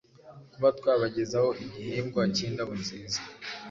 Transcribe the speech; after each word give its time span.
kuba 0.53 0.69
twabagezaho 0.79 1.49
igihingwa 1.65 2.21
cy’Indabo 2.35 2.73
nziza 2.81 3.19